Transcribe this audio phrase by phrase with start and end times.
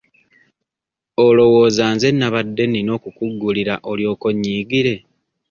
[1.25, 4.95] Olowooza nze nnabadde nnina okukuggulira olyoke onnyiigire?